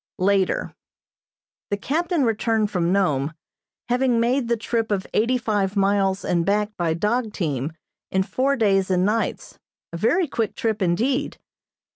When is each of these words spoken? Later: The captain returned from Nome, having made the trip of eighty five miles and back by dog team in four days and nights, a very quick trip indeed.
Later: 0.17 0.73
The 1.69 1.77
captain 1.77 2.23
returned 2.23 2.71
from 2.71 2.91
Nome, 2.91 3.35
having 3.87 4.19
made 4.19 4.47
the 4.47 4.57
trip 4.57 4.89
of 4.91 5.05
eighty 5.13 5.37
five 5.37 5.75
miles 5.75 6.25
and 6.25 6.43
back 6.43 6.75
by 6.75 6.95
dog 6.95 7.33
team 7.33 7.73
in 8.09 8.23
four 8.23 8.55
days 8.55 8.89
and 8.89 9.05
nights, 9.05 9.59
a 9.93 9.97
very 9.97 10.27
quick 10.27 10.55
trip 10.55 10.81
indeed. 10.81 11.37